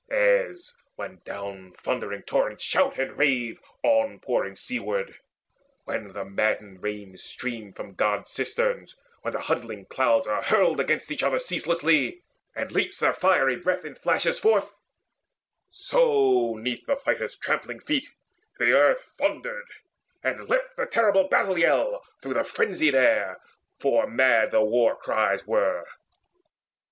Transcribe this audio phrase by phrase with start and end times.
[0.09, 5.19] As when down thundering torrents shout and rave On pouring seaward,
[5.83, 11.11] when the madding rains Stream from God's cisterns, when the huddling clouds Are hurled against
[11.11, 12.23] each other ceaselessly,
[12.55, 14.73] And leaps their fiery breath in flashes forth;
[15.69, 18.09] So 'neath the fighters' trampling feet
[18.57, 19.67] the earth Thundered,
[20.23, 23.37] and leapt the terrible battle yell Through frenzied air,
[23.79, 25.85] for mad the war cries were.